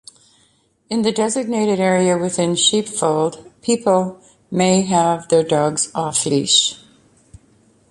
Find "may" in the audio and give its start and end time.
4.49-4.81